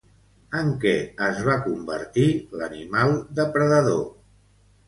[0.59, 0.93] En què
[1.25, 2.25] es va convertir
[2.63, 4.05] l'animal depredador?